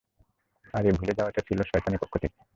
[0.73, 2.37] আর এ ভুলে যাওয়াটা ছিল শয়তানের পক্ষ থেকে।